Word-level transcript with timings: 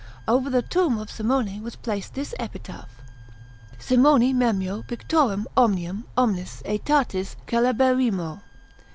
Over 0.27 0.49
the 0.49 0.63
tomb 0.63 0.97
of 0.97 1.11
Simone 1.11 1.61
was 1.61 1.75
placed 1.75 2.15
this 2.15 2.33
epitaph: 2.39 2.89
SIMONI 3.77 4.33
MEMMIO 4.33 4.81
PICTORUM 4.87 5.45
OMNIUM 5.55 6.05
OMNIS 6.17 6.63
ÆTATIS 6.65 7.35
CELEBERRIMO. 7.47 8.41